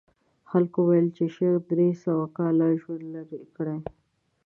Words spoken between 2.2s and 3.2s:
کاله ژوند